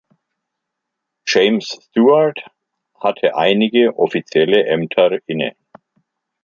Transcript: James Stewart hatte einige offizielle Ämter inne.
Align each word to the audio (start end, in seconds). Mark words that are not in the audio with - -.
James 1.27 1.67
Stewart 1.79 2.39
hatte 2.99 3.35
einige 3.35 3.99
offizielle 3.99 4.65
Ämter 4.65 5.19
inne. 5.27 5.55